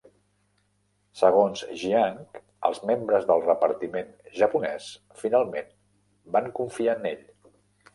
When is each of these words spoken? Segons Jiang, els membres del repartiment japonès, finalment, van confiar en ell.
Segons 1.21 1.61
Jiang, 1.81 2.17
els 2.71 2.81
membres 2.93 3.29
del 3.29 3.45
repartiment 3.45 4.11
japonès, 4.41 4.91
finalment, 5.25 5.73
van 6.39 6.55
confiar 6.63 7.01
en 7.03 7.13
ell. 7.17 7.27